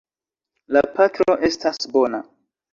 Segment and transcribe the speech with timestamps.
[0.77, 2.25] La patro estas bona.